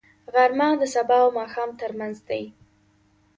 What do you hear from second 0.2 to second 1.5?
غرمه د سبا او